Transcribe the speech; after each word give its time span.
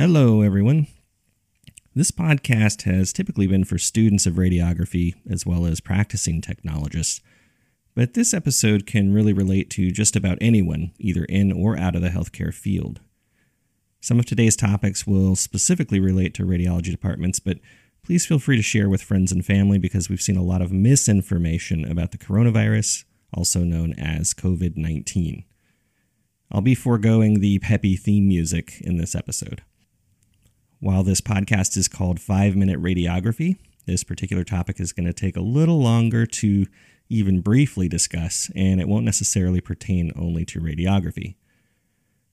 Hello, 0.00 0.40
everyone. 0.40 0.86
This 1.94 2.10
podcast 2.10 2.84
has 2.84 3.12
typically 3.12 3.46
been 3.46 3.64
for 3.64 3.76
students 3.76 4.24
of 4.24 4.36
radiography 4.36 5.12
as 5.28 5.44
well 5.44 5.66
as 5.66 5.82
practicing 5.82 6.40
technologists, 6.40 7.20
but 7.94 8.14
this 8.14 8.32
episode 8.32 8.86
can 8.86 9.12
really 9.12 9.34
relate 9.34 9.68
to 9.72 9.90
just 9.90 10.16
about 10.16 10.38
anyone, 10.40 10.92
either 10.98 11.26
in 11.26 11.52
or 11.52 11.78
out 11.78 11.94
of 11.94 12.00
the 12.00 12.08
healthcare 12.08 12.54
field. 12.54 13.00
Some 14.00 14.18
of 14.18 14.24
today's 14.24 14.56
topics 14.56 15.06
will 15.06 15.36
specifically 15.36 16.00
relate 16.00 16.32
to 16.36 16.46
radiology 16.46 16.90
departments, 16.90 17.38
but 17.38 17.58
please 18.02 18.24
feel 18.24 18.38
free 18.38 18.56
to 18.56 18.62
share 18.62 18.88
with 18.88 19.02
friends 19.02 19.30
and 19.30 19.44
family 19.44 19.76
because 19.76 20.08
we've 20.08 20.22
seen 20.22 20.38
a 20.38 20.42
lot 20.42 20.62
of 20.62 20.72
misinformation 20.72 21.84
about 21.84 22.12
the 22.12 22.16
coronavirus, 22.16 23.04
also 23.34 23.64
known 23.64 23.92
as 23.98 24.32
COVID 24.32 24.78
19. 24.78 25.44
I'll 26.50 26.62
be 26.62 26.74
foregoing 26.74 27.40
the 27.40 27.58
peppy 27.58 27.96
theme 27.96 28.26
music 28.26 28.80
in 28.80 28.96
this 28.96 29.14
episode. 29.14 29.60
While 30.82 31.02
this 31.02 31.20
podcast 31.20 31.76
is 31.76 31.88
called 31.88 32.20
Five 32.20 32.56
Minute 32.56 32.80
Radiography, 32.80 33.58
this 33.84 34.02
particular 34.02 34.44
topic 34.44 34.80
is 34.80 34.94
going 34.94 35.04
to 35.04 35.12
take 35.12 35.36
a 35.36 35.42
little 35.42 35.78
longer 35.78 36.24
to 36.24 36.66
even 37.10 37.42
briefly 37.42 37.86
discuss, 37.86 38.50
and 38.56 38.80
it 38.80 38.88
won't 38.88 39.04
necessarily 39.04 39.60
pertain 39.60 40.10
only 40.16 40.46
to 40.46 40.58
radiography. 40.58 41.34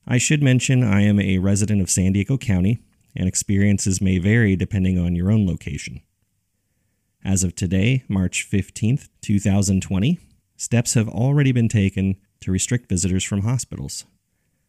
I 0.07 0.17
should 0.17 0.41
mention 0.41 0.81
I 0.81 1.01
am 1.01 1.19
a 1.19 1.39
resident 1.39 1.81
of 1.81 1.89
San 1.89 2.13
Diego 2.13 2.37
County, 2.37 2.79
and 3.13 3.27
experiences 3.27 3.99
may 3.99 4.17
vary 4.17 4.55
depending 4.55 4.97
on 4.97 5.13
your 5.13 5.29
own 5.29 5.45
location. 5.45 5.99
As 7.25 7.43
of 7.43 7.53
today, 7.53 8.05
March 8.07 8.47
15th, 8.49 9.09
2020, 9.21 10.19
steps 10.55 10.93
have 10.93 11.09
already 11.09 11.51
been 11.51 11.67
taken 11.67 12.15
to 12.39 12.53
restrict 12.53 12.87
visitors 12.87 13.25
from 13.25 13.41
hospitals. 13.41 14.05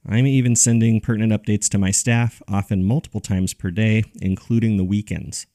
I'm 0.06 0.26
even 0.26 0.56
sending 0.56 1.00
pertinent 1.00 1.32
updates 1.32 1.68
to 1.70 1.78
my 1.78 1.90
staff, 1.90 2.42
often 2.48 2.84
multiple 2.84 3.20
times 3.20 3.54
per 3.54 3.70
day, 3.70 4.04
including 4.20 4.76
the 4.76 4.84
weekends. 4.84 5.46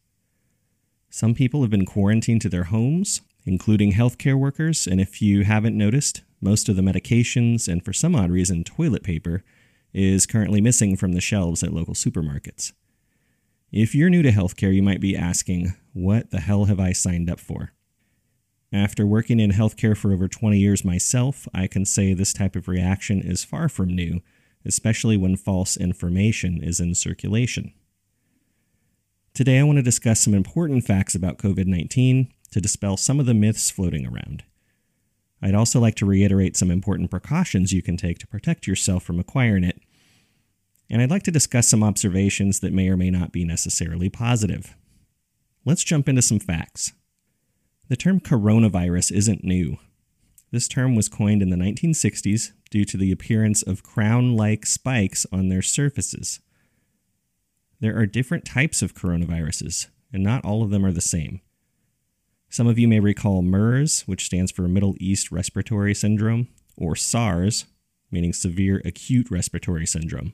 Some 1.09 1.33
people 1.33 1.61
have 1.61 1.71
been 1.71 1.85
quarantined 1.85 2.41
to 2.41 2.49
their 2.49 2.65
homes, 2.65 3.21
including 3.45 3.93
healthcare 3.93 4.35
workers, 4.35 4.87
and 4.87 4.99
if 4.99 5.21
you 5.21 5.43
haven't 5.43 5.77
noticed, 5.77 6.21
most 6.41 6.69
of 6.69 6.75
the 6.75 6.81
medications 6.81 7.67
and 7.67 7.83
for 7.83 7.93
some 7.93 8.15
odd 8.15 8.31
reason, 8.31 8.63
toilet 8.63 9.03
paper 9.03 9.43
is 9.93 10.25
currently 10.25 10.59
missing 10.59 10.97
from 10.97 11.13
the 11.13 11.21
shelves 11.21 11.63
at 11.63 11.73
local 11.73 11.93
supermarkets. 11.93 12.73
If 13.71 13.95
you're 13.95 14.09
new 14.09 14.21
to 14.21 14.31
healthcare, 14.31 14.73
you 14.73 14.83
might 14.83 15.01
be 15.01 15.15
asking, 15.15 15.73
what 15.93 16.31
the 16.31 16.41
hell 16.41 16.65
have 16.65 16.79
I 16.79 16.91
signed 16.91 17.29
up 17.29 17.39
for? 17.39 17.73
After 18.71 19.05
working 19.05 19.39
in 19.39 19.51
healthcare 19.51 19.95
for 19.95 20.11
over 20.11 20.27
20 20.27 20.57
years 20.57 20.83
myself, 20.83 21.47
I 21.53 21.67
can 21.67 21.85
say 21.85 22.13
this 22.13 22.33
type 22.33 22.55
of 22.55 22.67
reaction 22.67 23.21
is 23.21 23.43
far 23.43 23.69
from 23.69 23.87
new 23.87 24.21
especially 24.65 25.17
when 25.17 25.35
false 25.35 25.77
information 25.77 26.63
is 26.63 26.79
in 26.79 26.95
circulation. 26.95 27.73
Today, 29.33 29.59
I 29.59 29.63
want 29.63 29.77
to 29.77 29.83
discuss 29.83 30.21
some 30.21 30.33
important 30.33 30.85
facts 30.85 31.15
about 31.15 31.37
COVID 31.37 31.65
19 31.65 32.31
to 32.51 32.61
dispel 32.61 32.97
some 32.97 33.19
of 33.19 33.25
the 33.25 33.33
myths 33.33 33.71
floating 33.71 34.05
around. 34.05 34.43
I'd 35.41 35.55
also 35.55 35.79
like 35.79 35.95
to 35.95 36.05
reiterate 36.05 36.55
some 36.55 36.71
important 36.71 37.09
precautions 37.09 37.73
you 37.73 37.81
can 37.81 37.97
take 37.97 38.19
to 38.19 38.27
protect 38.27 38.67
yourself 38.67 39.03
from 39.03 39.19
acquiring 39.19 39.63
it. 39.63 39.81
And 40.89 41.01
I'd 41.01 41.09
like 41.09 41.23
to 41.23 41.31
discuss 41.31 41.67
some 41.67 41.83
observations 41.83 42.59
that 42.59 42.71
may 42.71 42.87
or 42.87 42.95
may 42.95 43.09
not 43.09 43.31
be 43.31 43.43
necessarily 43.43 44.07
positive. 44.07 44.77
Let's 45.65 45.83
jump 45.83 46.07
into 46.07 46.21
some 46.21 46.39
facts. 46.39 46.93
The 47.89 47.95
term 47.97 48.19
coronavirus 48.19 49.11
isn't 49.11 49.43
new. 49.43 49.77
This 50.53 50.67
term 50.67 50.93
was 50.93 51.09
coined 51.09 51.41
in 51.41 51.49
the 51.49 51.55
1960s 51.55 52.51
due 52.69 52.85
to 52.85 52.95
the 52.95 53.11
appearance 53.11 53.63
of 53.63 53.81
crown 53.81 54.35
like 54.35 54.67
spikes 54.67 55.25
on 55.31 55.49
their 55.49 55.63
surfaces. 55.63 56.41
There 57.79 57.97
are 57.97 58.05
different 58.05 58.45
types 58.45 58.83
of 58.83 58.93
coronaviruses, 58.93 59.87
and 60.13 60.21
not 60.21 60.45
all 60.45 60.61
of 60.61 60.69
them 60.69 60.85
are 60.85 60.91
the 60.91 61.01
same. 61.01 61.41
Some 62.49 62.67
of 62.67 62.77
you 62.77 62.87
may 62.87 62.99
recall 62.99 63.41
MERS, 63.41 64.01
which 64.01 64.27
stands 64.27 64.51
for 64.51 64.67
Middle 64.67 64.93
East 64.99 65.31
Respiratory 65.31 65.95
Syndrome, 65.95 66.49
or 66.77 66.95
SARS, 66.95 67.65
meaning 68.11 68.31
Severe 68.31 68.79
Acute 68.85 69.31
Respiratory 69.31 69.87
Syndrome. 69.87 70.33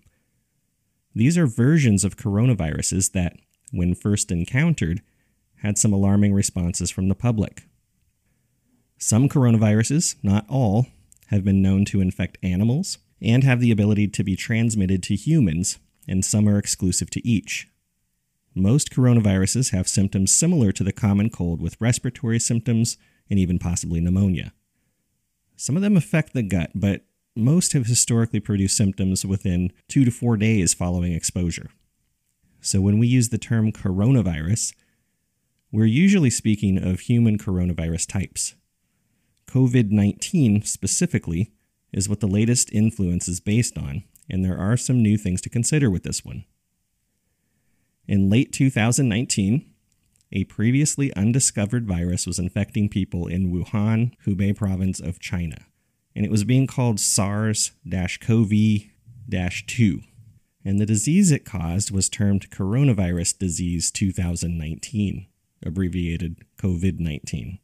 These 1.15 1.37
are 1.37 1.47
versions 1.47 2.03
of 2.03 2.17
coronaviruses 2.17 3.13
that, 3.13 3.37
when 3.71 3.95
first 3.95 4.33
encountered, 4.33 5.01
had 5.61 5.77
some 5.77 5.93
alarming 5.93 6.33
responses 6.33 6.91
from 6.91 7.07
the 7.07 7.15
public. 7.15 7.68
Some 9.01 9.29
coronaviruses, 9.29 10.15
not 10.21 10.45
all, 10.49 10.87
have 11.27 11.45
been 11.45 11.61
known 11.61 11.85
to 11.85 12.01
infect 12.01 12.37
animals 12.43 12.97
and 13.21 13.45
have 13.45 13.61
the 13.61 13.71
ability 13.71 14.09
to 14.09 14.23
be 14.25 14.35
transmitted 14.35 15.01
to 15.03 15.15
humans, 15.15 15.79
and 16.05 16.25
some 16.25 16.49
are 16.49 16.57
exclusive 16.57 17.09
to 17.11 17.25
each. 17.25 17.69
Most 18.53 18.91
coronaviruses 18.91 19.71
have 19.71 19.87
symptoms 19.87 20.33
similar 20.33 20.73
to 20.73 20.83
the 20.83 20.91
common 20.91 21.29
cold 21.29 21.61
with 21.61 21.79
respiratory 21.79 22.39
symptoms 22.39 22.97
and 23.29 23.39
even 23.39 23.57
possibly 23.57 24.01
pneumonia. 24.01 24.51
Some 25.55 25.77
of 25.77 25.81
them 25.81 25.95
affect 25.95 26.33
the 26.33 26.43
gut, 26.43 26.71
but 26.75 27.05
most 27.37 27.71
have 27.71 27.85
historically 27.85 28.41
produced 28.41 28.75
symptoms 28.75 29.25
within 29.25 29.71
two 29.87 30.03
to 30.03 30.11
four 30.11 30.35
days 30.35 30.73
following 30.73 31.13
exposure. 31.13 31.69
So 32.59 32.81
when 32.81 32.99
we 32.99 33.07
use 33.07 33.29
the 33.29 33.37
term 33.37 33.71
coronavirus, 33.71 34.73
we're 35.71 35.85
usually 35.85 36.29
speaking 36.29 36.77
of 36.77 37.01
human 37.01 37.37
coronavirus 37.37 38.05
types. 38.05 38.55
COVID 39.49 39.89
19 39.89 40.61
specifically 40.61 41.51
is 41.91 42.07
what 42.07 42.19
the 42.19 42.27
latest 42.27 42.71
influence 42.71 43.27
is 43.27 43.39
based 43.39 43.79
on, 43.79 44.03
and 44.29 44.45
there 44.45 44.57
are 44.57 44.77
some 44.77 45.01
new 45.01 45.17
things 45.17 45.41
to 45.41 45.49
consider 45.49 45.89
with 45.89 46.03
this 46.03 46.23
one. 46.23 46.45
In 48.07 48.29
late 48.29 48.53
2019, 48.53 49.65
a 50.31 50.43
previously 50.43 51.11
undiscovered 51.15 51.87
virus 51.87 52.27
was 52.27 52.37
infecting 52.37 52.89
people 52.89 53.25
in 53.25 53.51
Wuhan, 53.51 54.13
Hubei 54.23 54.55
province 54.55 54.99
of 54.99 55.19
China, 55.19 55.65
and 56.15 56.23
it 56.23 56.31
was 56.31 56.43
being 56.43 56.67
called 56.67 56.99
SARS 56.99 57.71
CoV 57.89 58.51
2. 59.31 60.01
And 60.63 60.79
the 60.79 60.85
disease 60.85 61.31
it 61.31 61.45
caused 61.45 61.89
was 61.89 62.07
termed 62.07 62.51
Coronavirus 62.51 63.39
Disease 63.39 63.89
2019, 63.89 65.25
abbreviated 65.65 66.37
COVID 66.59 66.99
19. 66.99 67.57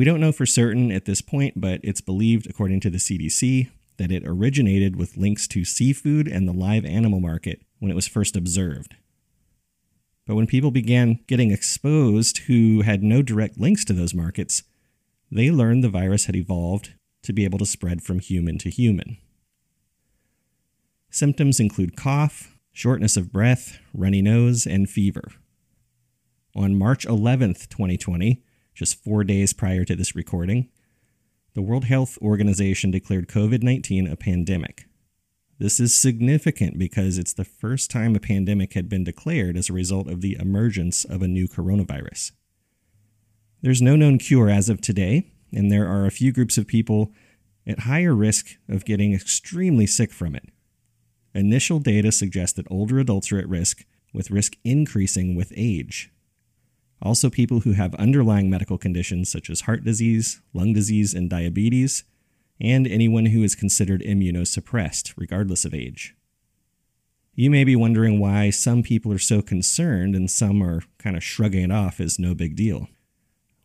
We 0.00 0.06
don't 0.06 0.20
know 0.20 0.32
for 0.32 0.46
certain 0.46 0.90
at 0.90 1.04
this 1.04 1.20
point, 1.20 1.60
but 1.60 1.78
it's 1.82 2.00
believed, 2.00 2.48
according 2.48 2.80
to 2.80 2.88
the 2.88 2.96
CDC, 2.96 3.68
that 3.98 4.10
it 4.10 4.22
originated 4.24 4.96
with 4.96 5.18
links 5.18 5.46
to 5.48 5.62
seafood 5.62 6.26
and 6.26 6.48
the 6.48 6.54
live 6.54 6.86
animal 6.86 7.20
market 7.20 7.60
when 7.80 7.90
it 7.90 7.94
was 7.94 8.08
first 8.08 8.34
observed. 8.34 8.96
But 10.26 10.36
when 10.36 10.46
people 10.46 10.70
began 10.70 11.18
getting 11.26 11.50
exposed 11.50 12.38
who 12.46 12.80
had 12.80 13.02
no 13.02 13.20
direct 13.20 13.60
links 13.60 13.84
to 13.84 13.92
those 13.92 14.14
markets, 14.14 14.62
they 15.30 15.50
learned 15.50 15.84
the 15.84 15.90
virus 15.90 16.24
had 16.24 16.34
evolved 16.34 16.94
to 17.24 17.34
be 17.34 17.44
able 17.44 17.58
to 17.58 17.66
spread 17.66 18.02
from 18.02 18.20
human 18.20 18.56
to 18.56 18.70
human. 18.70 19.18
Symptoms 21.10 21.60
include 21.60 21.94
cough, 21.94 22.58
shortness 22.72 23.18
of 23.18 23.34
breath, 23.34 23.78
runny 23.92 24.22
nose, 24.22 24.66
and 24.66 24.88
fever. 24.88 25.30
On 26.56 26.74
March 26.74 27.06
11th, 27.06 27.68
2020, 27.68 28.42
just 28.74 29.02
four 29.02 29.24
days 29.24 29.52
prior 29.52 29.84
to 29.84 29.96
this 29.96 30.14
recording, 30.14 30.68
the 31.54 31.62
World 31.62 31.84
Health 31.84 32.16
Organization 32.22 32.90
declared 32.90 33.28
COVID 33.28 33.62
19 33.62 34.06
a 34.06 34.16
pandemic. 34.16 34.86
This 35.58 35.78
is 35.78 35.92
significant 35.92 36.78
because 36.78 37.18
it's 37.18 37.34
the 37.34 37.44
first 37.44 37.90
time 37.90 38.16
a 38.16 38.20
pandemic 38.20 38.72
had 38.72 38.88
been 38.88 39.04
declared 39.04 39.56
as 39.56 39.68
a 39.68 39.74
result 39.74 40.08
of 40.08 40.22
the 40.22 40.36
emergence 40.40 41.04
of 41.04 41.20
a 41.20 41.28
new 41.28 41.46
coronavirus. 41.46 42.32
There's 43.60 43.82
no 43.82 43.94
known 43.94 44.18
cure 44.18 44.48
as 44.48 44.70
of 44.70 44.80
today, 44.80 45.32
and 45.52 45.70
there 45.70 45.86
are 45.86 46.06
a 46.06 46.10
few 46.10 46.32
groups 46.32 46.56
of 46.56 46.66
people 46.66 47.12
at 47.66 47.80
higher 47.80 48.14
risk 48.14 48.56
of 48.68 48.86
getting 48.86 49.12
extremely 49.12 49.86
sick 49.86 50.12
from 50.12 50.34
it. 50.34 50.48
Initial 51.34 51.78
data 51.78 52.10
suggest 52.10 52.56
that 52.56 52.70
older 52.70 52.98
adults 52.98 53.30
are 53.30 53.38
at 53.38 53.48
risk, 53.48 53.84
with 54.12 54.30
risk 54.30 54.56
increasing 54.64 55.36
with 55.36 55.52
age. 55.56 56.10
Also, 57.02 57.30
people 57.30 57.60
who 57.60 57.72
have 57.72 57.94
underlying 57.94 58.50
medical 58.50 58.76
conditions 58.76 59.30
such 59.30 59.48
as 59.48 59.62
heart 59.62 59.84
disease, 59.84 60.42
lung 60.52 60.72
disease, 60.72 61.14
and 61.14 61.30
diabetes, 61.30 62.04
and 62.60 62.86
anyone 62.86 63.26
who 63.26 63.42
is 63.42 63.54
considered 63.54 64.02
immunosuppressed, 64.02 65.14
regardless 65.16 65.64
of 65.64 65.72
age. 65.72 66.14
You 67.34 67.50
may 67.50 67.64
be 67.64 67.74
wondering 67.74 68.18
why 68.18 68.50
some 68.50 68.82
people 68.82 69.12
are 69.12 69.18
so 69.18 69.40
concerned 69.40 70.14
and 70.14 70.30
some 70.30 70.62
are 70.62 70.82
kind 70.98 71.16
of 71.16 71.24
shrugging 71.24 71.64
it 71.64 71.72
off 71.72 72.00
as 72.00 72.18
no 72.18 72.34
big 72.34 72.54
deal. 72.54 72.88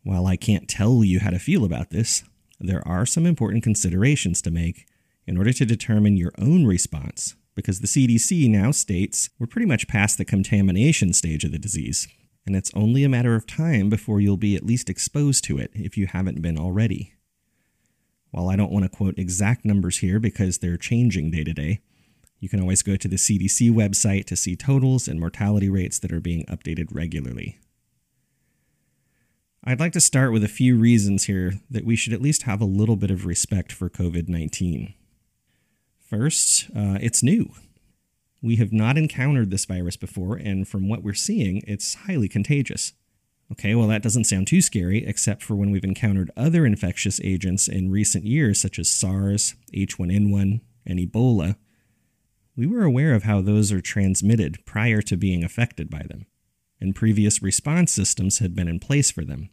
While 0.02 0.26
I 0.26 0.36
can't 0.36 0.68
tell 0.68 1.04
you 1.04 1.20
how 1.20 1.30
to 1.30 1.38
feel 1.38 1.64
about 1.64 1.90
this, 1.90 2.24
there 2.58 2.86
are 2.88 3.04
some 3.04 3.26
important 3.26 3.62
considerations 3.62 4.40
to 4.42 4.50
make 4.50 4.86
in 5.26 5.36
order 5.36 5.52
to 5.52 5.66
determine 5.66 6.16
your 6.16 6.32
own 6.38 6.64
response, 6.64 7.34
because 7.54 7.80
the 7.80 7.86
CDC 7.86 8.48
now 8.48 8.70
states 8.70 9.28
we're 9.38 9.46
pretty 9.46 9.66
much 9.66 9.88
past 9.88 10.16
the 10.16 10.24
contamination 10.24 11.12
stage 11.12 11.44
of 11.44 11.52
the 11.52 11.58
disease, 11.58 12.08
and 12.46 12.54
it's 12.56 12.72
only 12.74 13.04
a 13.04 13.08
matter 13.08 13.34
of 13.34 13.46
time 13.46 13.90
before 13.90 14.20
you'll 14.20 14.36
be 14.36 14.56
at 14.56 14.64
least 14.64 14.88
exposed 14.88 15.44
to 15.44 15.58
it 15.58 15.70
if 15.74 15.98
you 15.98 16.06
haven't 16.06 16.40
been 16.40 16.56
already. 16.56 17.12
While 18.30 18.48
I 18.48 18.56
don't 18.56 18.72
want 18.72 18.84
to 18.84 18.96
quote 18.96 19.18
exact 19.18 19.64
numbers 19.64 19.98
here 19.98 20.20
because 20.20 20.58
they're 20.58 20.76
changing 20.76 21.30
day 21.32 21.44
to 21.44 21.52
day, 21.52 21.80
You 22.38 22.48
can 22.48 22.60
always 22.60 22.82
go 22.82 22.96
to 22.96 23.08
the 23.08 23.16
CDC 23.16 23.70
website 23.72 24.26
to 24.26 24.36
see 24.36 24.56
totals 24.56 25.08
and 25.08 25.18
mortality 25.18 25.68
rates 25.68 25.98
that 25.98 26.12
are 26.12 26.20
being 26.20 26.44
updated 26.46 26.94
regularly. 26.94 27.58
I'd 29.64 29.80
like 29.80 29.92
to 29.92 30.00
start 30.00 30.32
with 30.32 30.44
a 30.44 30.48
few 30.48 30.76
reasons 30.76 31.24
here 31.24 31.54
that 31.70 31.84
we 31.84 31.96
should 31.96 32.12
at 32.12 32.22
least 32.22 32.42
have 32.42 32.60
a 32.60 32.66
little 32.66 32.96
bit 32.96 33.10
of 33.10 33.26
respect 33.26 33.72
for 33.72 33.88
COVID 33.88 34.28
19. 34.28 34.94
First, 35.98 36.70
uh, 36.76 36.98
it's 37.00 37.22
new. 37.22 37.50
We 38.42 38.56
have 38.56 38.72
not 38.72 38.98
encountered 38.98 39.50
this 39.50 39.64
virus 39.64 39.96
before, 39.96 40.36
and 40.36 40.68
from 40.68 40.88
what 40.88 41.02
we're 41.02 41.14
seeing, 41.14 41.62
it's 41.66 41.94
highly 41.94 42.28
contagious. 42.28 42.92
Okay, 43.50 43.74
well, 43.74 43.88
that 43.88 44.02
doesn't 44.02 44.24
sound 44.24 44.46
too 44.46 44.60
scary, 44.60 45.06
except 45.06 45.42
for 45.42 45.54
when 45.54 45.70
we've 45.70 45.84
encountered 45.84 46.30
other 46.36 46.66
infectious 46.66 47.20
agents 47.22 47.68
in 47.68 47.90
recent 47.90 48.24
years, 48.24 48.60
such 48.60 48.78
as 48.78 48.90
SARS, 48.90 49.54
H1N1, 49.74 50.60
and 50.84 50.98
Ebola. 50.98 51.56
We 52.56 52.66
were 52.66 52.84
aware 52.84 53.14
of 53.14 53.22
how 53.22 53.40
those 53.40 53.72
are 53.72 53.80
transmitted 53.80 54.64
prior 54.66 55.02
to 55.02 55.16
being 55.16 55.44
affected 55.44 55.88
by 55.90 56.02
them 56.08 56.26
and 56.80 56.94
previous 56.94 57.42
response 57.42 57.92
systems 57.92 58.38
had 58.38 58.54
been 58.54 58.68
in 58.68 58.78
place 58.78 59.10
for 59.10 59.24
them. 59.24 59.50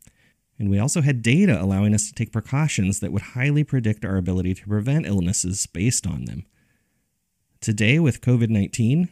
And 0.59 0.69
we 0.69 0.79
also 0.79 1.01
had 1.01 1.21
data 1.21 1.61
allowing 1.61 1.93
us 1.93 2.07
to 2.07 2.13
take 2.13 2.31
precautions 2.31 2.99
that 2.99 3.11
would 3.11 3.21
highly 3.21 3.63
predict 3.63 4.05
our 4.05 4.17
ability 4.17 4.53
to 4.55 4.67
prevent 4.67 5.07
illnesses 5.07 5.65
based 5.67 6.05
on 6.05 6.25
them. 6.25 6.45
Today, 7.63 7.97
with 7.97 8.19
COVID 8.19 8.49
19, 8.49 9.07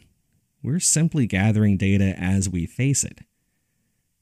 we're 0.62 0.78
simply 0.78 1.26
gathering 1.26 1.78
data 1.78 2.14
as 2.18 2.50
we 2.50 2.66
face 2.66 3.02
it. 3.02 3.20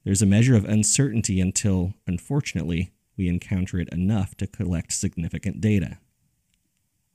There's 0.04 0.22
a 0.22 0.26
measure 0.26 0.54
of 0.54 0.64
uncertainty 0.64 1.40
until, 1.40 1.94
unfortunately, 2.06 2.92
we 3.16 3.26
encounter 3.26 3.80
it 3.80 3.88
enough 3.88 4.36
to 4.36 4.46
collect 4.46 4.92
significant 4.92 5.60
data. 5.60 5.98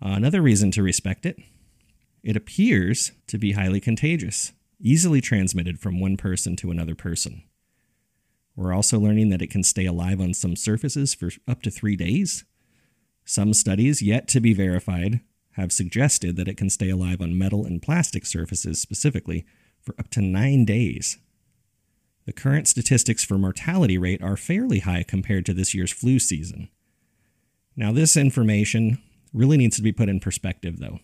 Another 0.01 0.41
reason 0.41 0.71
to 0.71 0.83
respect 0.83 1.25
it 1.25 1.39
it 2.21 2.35
appears 2.35 3.13
to 3.27 3.37
be 3.37 3.53
highly 3.53 3.79
contagious 3.79 4.51
easily 4.81 5.21
transmitted 5.21 5.79
from 5.79 6.01
one 6.01 6.17
person 6.17 6.57
to 6.57 6.69
another 6.69 6.95
person. 6.95 7.43
We're 8.57 8.73
also 8.73 8.99
learning 8.99 9.29
that 9.29 9.41
it 9.41 9.49
can 9.49 9.63
stay 9.63 9.85
alive 9.85 10.19
on 10.19 10.33
some 10.33 10.57
surfaces 10.57 11.13
for 11.13 11.29
up 11.47 11.61
to 11.61 11.71
three 11.71 11.95
days. 11.95 12.43
Some 13.23 13.53
studies, 13.53 14.01
yet 14.01 14.27
to 14.27 14.41
be 14.41 14.53
verified, 14.53 15.21
have 15.55 15.71
suggested 15.71 16.35
that 16.35 16.47
it 16.47 16.57
can 16.57 16.69
stay 16.69 16.89
alive 16.89 17.21
on 17.21 17.37
metal 17.37 17.65
and 17.65 17.81
plastic 17.81 18.25
surfaces 18.25 18.81
specifically 18.81 19.45
for 19.81 19.95
up 19.97 20.09
to 20.11 20.21
nine 20.21 20.65
days. 20.65 21.17
The 22.25 22.33
current 22.33 22.67
statistics 22.67 23.23
for 23.23 23.37
mortality 23.37 23.97
rate 23.97 24.21
are 24.21 24.35
fairly 24.35 24.79
high 24.79 25.03
compared 25.03 25.45
to 25.45 25.53
this 25.53 25.73
year's 25.73 25.93
flu 25.93 26.19
season. 26.19 26.69
Now, 27.75 27.91
this 27.91 28.17
information 28.17 28.97
really 29.33 29.57
needs 29.57 29.75
to 29.77 29.81
be 29.81 29.91
put 29.91 30.09
in 30.09 30.19
perspective, 30.19 30.79
though. 30.79 30.99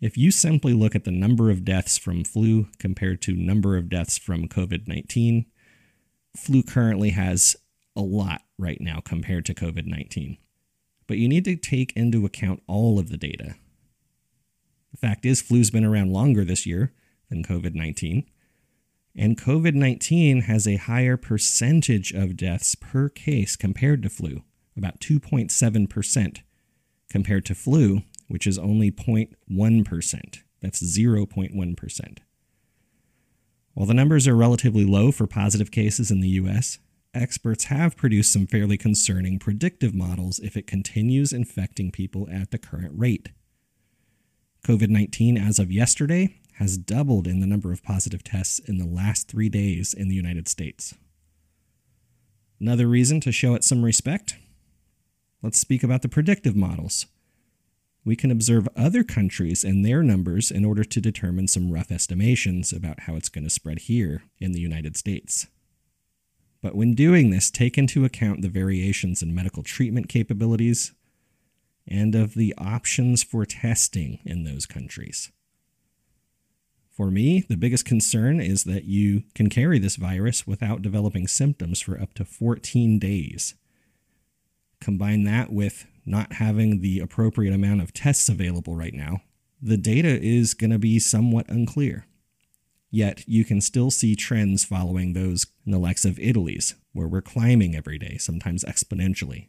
If 0.00 0.16
you 0.16 0.30
simply 0.30 0.72
look 0.72 0.94
at 0.94 1.04
the 1.04 1.10
number 1.10 1.50
of 1.50 1.64
deaths 1.64 1.98
from 1.98 2.24
flu 2.24 2.68
compared 2.78 3.22
to 3.22 3.34
number 3.34 3.76
of 3.76 3.88
deaths 3.88 4.18
from 4.18 4.48
COVID-19, 4.48 5.46
flu 6.36 6.62
currently 6.62 7.10
has 7.10 7.56
a 7.96 8.00
lot 8.00 8.42
right 8.58 8.80
now 8.80 9.00
compared 9.04 9.44
to 9.46 9.54
COVID-19. 9.54 10.38
But 11.06 11.18
you 11.18 11.28
need 11.28 11.44
to 11.44 11.56
take 11.56 11.92
into 11.94 12.24
account 12.24 12.62
all 12.66 12.98
of 12.98 13.10
the 13.10 13.16
data. 13.16 13.56
The 14.90 14.96
fact 14.96 15.26
is, 15.26 15.42
flu's 15.42 15.70
been 15.70 15.84
around 15.84 16.12
longer 16.12 16.44
this 16.44 16.66
year 16.66 16.92
than 17.28 17.44
COVID 17.44 17.74
19, 17.74 18.24
and 19.16 19.40
COVID 19.40 19.74
19 19.74 20.42
has 20.42 20.66
a 20.66 20.76
higher 20.76 21.16
percentage 21.16 22.12
of 22.12 22.36
deaths 22.36 22.74
per 22.74 23.08
case 23.08 23.56
compared 23.56 24.02
to 24.02 24.08
flu, 24.08 24.42
about 24.76 25.00
2.7%, 25.00 26.38
compared 27.10 27.44
to 27.44 27.54
flu, 27.54 28.02
which 28.28 28.46
is 28.46 28.58
only 28.58 28.90
0.1%. 28.90 30.42
That's 30.62 30.82
0.1%. 30.82 32.18
While 33.74 33.86
the 33.86 33.94
numbers 33.94 34.26
are 34.28 34.36
relatively 34.36 34.84
low 34.84 35.10
for 35.12 35.26
positive 35.26 35.70
cases 35.70 36.10
in 36.10 36.20
the 36.20 36.28
US, 36.28 36.78
experts 37.14 37.64
have 37.64 37.96
produced 37.96 38.32
some 38.32 38.46
fairly 38.46 38.76
concerning 38.76 39.38
predictive 39.38 39.94
models 39.94 40.38
if 40.38 40.56
it 40.56 40.66
continues 40.66 41.32
infecting 41.32 41.90
people 41.90 42.28
at 42.30 42.50
the 42.50 42.58
current 42.58 42.92
rate. 42.96 43.30
COVID 44.66 44.88
19, 44.88 45.36
as 45.36 45.58
of 45.58 45.72
yesterday, 45.72 46.36
has 46.54 46.76
doubled 46.76 47.26
in 47.26 47.40
the 47.40 47.46
number 47.46 47.72
of 47.72 47.82
positive 47.82 48.22
tests 48.24 48.58
in 48.58 48.78
the 48.78 48.86
last 48.86 49.28
three 49.28 49.48
days 49.48 49.92
in 49.92 50.08
the 50.08 50.14
United 50.14 50.48
States. 50.48 50.94
Another 52.60 52.86
reason 52.86 53.20
to 53.20 53.32
show 53.32 53.54
it 53.54 53.64
some 53.64 53.84
respect? 53.84 54.36
Let's 55.42 55.58
speak 55.58 55.82
about 55.82 56.02
the 56.02 56.08
predictive 56.08 56.56
models 56.56 57.06
we 58.04 58.16
can 58.16 58.30
observe 58.30 58.68
other 58.76 59.02
countries 59.02 59.64
and 59.64 59.84
their 59.84 60.02
numbers 60.02 60.50
in 60.50 60.64
order 60.64 60.84
to 60.84 61.00
determine 61.00 61.48
some 61.48 61.72
rough 61.72 61.90
estimations 61.90 62.72
about 62.72 63.00
how 63.00 63.16
it's 63.16 63.30
going 63.30 63.44
to 63.44 63.50
spread 63.50 63.80
here 63.80 64.22
in 64.38 64.52
the 64.52 64.60
United 64.60 64.96
States. 64.96 65.46
But 66.64 66.74
when 66.74 66.94
doing 66.94 67.28
this, 67.28 67.50
take 67.50 67.76
into 67.76 68.06
account 68.06 68.40
the 68.40 68.48
variations 68.48 69.22
in 69.22 69.34
medical 69.34 69.62
treatment 69.62 70.08
capabilities 70.08 70.94
and 71.86 72.14
of 72.14 72.32
the 72.32 72.54
options 72.56 73.22
for 73.22 73.44
testing 73.44 74.20
in 74.24 74.44
those 74.44 74.64
countries. 74.64 75.30
For 76.90 77.10
me, 77.10 77.44
the 77.46 77.58
biggest 77.58 77.84
concern 77.84 78.40
is 78.40 78.64
that 78.64 78.84
you 78.84 79.24
can 79.34 79.50
carry 79.50 79.78
this 79.78 79.96
virus 79.96 80.46
without 80.46 80.80
developing 80.80 81.26
symptoms 81.26 81.82
for 81.82 82.00
up 82.00 82.14
to 82.14 82.24
14 82.24 82.98
days. 82.98 83.56
Combine 84.80 85.24
that 85.24 85.52
with 85.52 85.84
not 86.06 86.32
having 86.32 86.80
the 86.80 86.98
appropriate 86.98 87.52
amount 87.52 87.82
of 87.82 87.92
tests 87.92 88.30
available 88.30 88.74
right 88.74 88.94
now, 88.94 89.20
the 89.60 89.76
data 89.76 90.18
is 90.18 90.54
going 90.54 90.70
to 90.70 90.78
be 90.78 90.98
somewhat 90.98 91.44
unclear. 91.50 92.06
Yet 92.94 93.24
you 93.26 93.44
can 93.44 93.60
still 93.60 93.90
see 93.90 94.14
trends 94.14 94.64
following 94.64 95.14
those 95.14 95.48
in 95.66 95.72
the 95.72 95.80
likes 95.80 96.04
of 96.04 96.16
Italy's, 96.20 96.76
where 96.92 97.08
we're 97.08 97.22
climbing 97.22 97.74
every 97.74 97.98
day, 97.98 98.18
sometimes 98.18 98.62
exponentially. 98.62 99.48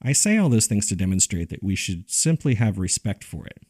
I 0.00 0.12
say 0.12 0.38
all 0.38 0.48
those 0.48 0.68
things 0.68 0.88
to 0.88 0.94
demonstrate 0.94 1.48
that 1.48 1.64
we 1.64 1.74
should 1.74 2.08
simply 2.08 2.54
have 2.54 2.78
respect 2.78 3.24
for 3.24 3.44
it. 3.48 3.62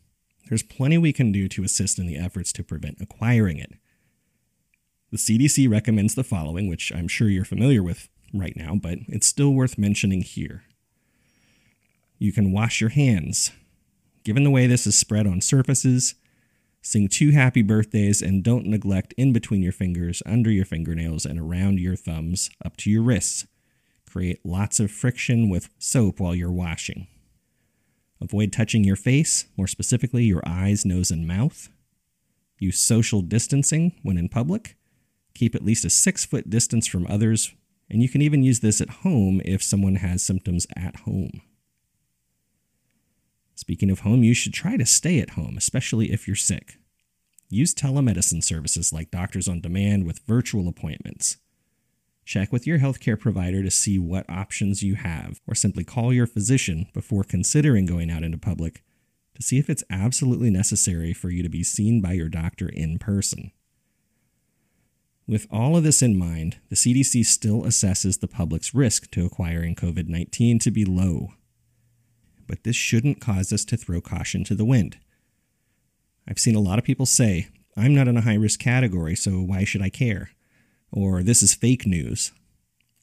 There's 0.50 0.62
plenty 0.62 0.98
we 0.98 1.14
can 1.14 1.32
do 1.32 1.48
to 1.48 1.64
assist 1.64 1.98
in 1.98 2.06
the 2.06 2.18
efforts 2.18 2.52
to 2.52 2.62
prevent 2.62 3.00
acquiring 3.00 3.56
it. 3.56 3.72
The 5.10 5.16
CDC 5.16 5.70
recommends 5.70 6.14
the 6.14 6.22
following, 6.24 6.68
which 6.68 6.92
I'm 6.94 7.08
sure 7.08 7.30
you're 7.30 7.46
familiar 7.46 7.82
with 7.82 8.10
right 8.34 8.54
now, 8.54 8.74
but 8.74 8.98
it's 9.08 9.26
still 9.26 9.54
worth 9.54 9.78
mentioning 9.78 10.20
here 10.20 10.64
you 12.18 12.32
can 12.32 12.52
wash 12.52 12.82
your 12.82 12.90
hands. 12.90 13.50
Given 14.24 14.44
the 14.44 14.50
way 14.50 14.66
this 14.66 14.86
is 14.86 14.96
spread 14.96 15.26
on 15.26 15.40
surfaces, 15.40 16.16
sing 16.84 17.08
two 17.08 17.30
happy 17.30 17.62
birthdays 17.62 18.20
and 18.20 18.44
don't 18.44 18.66
neglect 18.66 19.14
in 19.16 19.32
between 19.32 19.62
your 19.62 19.72
fingers, 19.72 20.22
under 20.26 20.50
your 20.50 20.66
fingernails, 20.66 21.24
and 21.24 21.40
around 21.40 21.80
your 21.80 21.96
thumbs 21.96 22.50
up 22.64 22.76
to 22.76 22.90
your 22.90 23.02
wrists. 23.02 23.46
Create 24.08 24.38
lots 24.44 24.78
of 24.78 24.90
friction 24.90 25.48
with 25.48 25.70
soap 25.78 26.20
while 26.20 26.34
you're 26.34 26.52
washing. 26.52 27.08
Avoid 28.20 28.52
touching 28.52 28.84
your 28.84 28.96
face, 28.96 29.46
more 29.56 29.66
specifically 29.66 30.24
your 30.24 30.42
eyes, 30.46 30.84
nose, 30.84 31.10
and 31.10 31.26
mouth. 31.26 31.68
Use 32.58 32.78
social 32.78 33.22
distancing 33.22 33.92
when 34.02 34.18
in 34.18 34.28
public. 34.28 34.76
Keep 35.34 35.54
at 35.54 35.64
least 35.64 35.84
a 35.84 35.90
six 35.90 36.24
foot 36.24 36.48
distance 36.48 36.86
from 36.86 37.06
others, 37.08 37.52
and 37.90 38.02
you 38.02 38.08
can 38.08 38.22
even 38.22 38.42
use 38.42 38.60
this 38.60 38.80
at 38.80 38.90
home 38.90 39.40
if 39.44 39.62
someone 39.62 39.96
has 39.96 40.22
symptoms 40.22 40.66
at 40.76 40.96
home. 41.00 41.40
Speaking 43.54 43.90
of 43.90 44.00
home, 44.00 44.24
you 44.24 44.34
should 44.34 44.52
try 44.52 44.76
to 44.76 44.86
stay 44.86 45.20
at 45.20 45.30
home, 45.30 45.56
especially 45.56 46.12
if 46.12 46.26
you're 46.26 46.36
sick. 46.36 46.78
Use 47.48 47.74
telemedicine 47.74 48.42
services 48.42 48.92
like 48.92 49.10
Doctors 49.10 49.46
on 49.46 49.60
Demand 49.60 50.04
with 50.04 50.20
virtual 50.26 50.66
appointments. 50.66 51.36
Check 52.24 52.52
with 52.52 52.66
your 52.66 52.78
healthcare 52.78 53.20
provider 53.20 53.62
to 53.62 53.70
see 53.70 53.98
what 53.98 54.28
options 54.28 54.82
you 54.82 54.96
have, 54.96 55.40
or 55.46 55.54
simply 55.54 55.84
call 55.84 56.12
your 56.12 56.26
physician 56.26 56.86
before 56.92 57.22
considering 57.22 57.86
going 57.86 58.10
out 58.10 58.24
into 58.24 58.38
public 58.38 58.82
to 59.34 59.42
see 59.42 59.58
if 59.58 59.68
it's 59.68 59.84
absolutely 59.90 60.50
necessary 60.50 61.12
for 61.12 61.30
you 61.30 61.42
to 61.42 61.48
be 61.48 61.62
seen 61.62 62.00
by 62.00 62.12
your 62.12 62.28
doctor 62.28 62.68
in 62.68 62.98
person. 62.98 63.52
With 65.26 65.46
all 65.50 65.76
of 65.76 65.84
this 65.84 66.02
in 66.02 66.18
mind, 66.18 66.58
the 66.70 66.76
CDC 66.76 67.24
still 67.24 67.62
assesses 67.62 68.20
the 68.20 68.28
public's 68.28 68.74
risk 68.74 69.10
to 69.12 69.24
acquiring 69.24 69.74
COVID 69.74 70.08
19 70.08 70.58
to 70.60 70.70
be 70.70 70.84
low 70.84 71.34
but 72.46 72.64
this 72.64 72.76
shouldn't 72.76 73.20
cause 73.20 73.52
us 73.52 73.64
to 73.66 73.76
throw 73.76 74.00
caution 74.00 74.44
to 74.44 74.54
the 74.54 74.64
wind. 74.64 74.98
I've 76.28 76.38
seen 76.38 76.54
a 76.54 76.60
lot 76.60 76.78
of 76.78 76.84
people 76.84 77.06
say, 77.06 77.48
I'm 77.76 77.94
not 77.94 78.08
in 78.08 78.16
a 78.16 78.22
high 78.22 78.34
risk 78.34 78.60
category, 78.60 79.16
so 79.16 79.40
why 79.40 79.64
should 79.64 79.82
I 79.82 79.90
care? 79.90 80.30
Or 80.92 81.22
this 81.22 81.42
is 81.42 81.54
fake 81.54 81.86
news. 81.86 82.32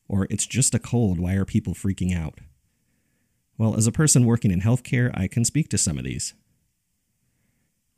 Or 0.08 0.28
it's 0.30 0.46
just 0.46 0.74
a 0.74 0.80
cold, 0.80 1.20
why 1.20 1.34
are 1.34 1.46
people 1.46 1.74
freaking 1.74 2.16
out? 2.16 2.40
Well, 3.58 3.76
as 3.76 3.86
a 3.86 3.92
person 3.92 4.26
working 4.26 4.52
in 4.52 4.62
healthcare, 4.62 5.12
I 5.14 5.28
can 5.28 5.46
speak 5.46 5.70
to 5.70 5.78
some 5.78 5.98
of 5.98 6.04
these. 6.04 6.34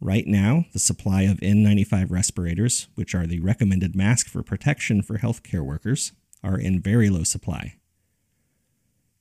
Right 0.02 0.28
now, 0.28 0.66
the 0.74 0.80
supply 0.80 1.22
of 1.22 1.38
N95 1.38 2.12
respirators, 2.12 2.88
which 2.96 3.16
are 3.16 3.26
the 3.26 3.40
recommended 3.40 3.96
mask 3.96 4.28
for 4.28 4.44
protection 4.44 5.02
for 5.02 5.20
healthcare 5.20 5.64
workers, 5.64 6.12
are 6.44 6.60
in 6.60 6.82
very 6.82 7.10
low 7.10 7.24
supply. 7.24 7.76